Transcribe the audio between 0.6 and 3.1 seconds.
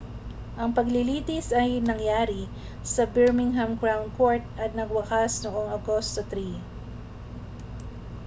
ang paglilitis ay nangyari sa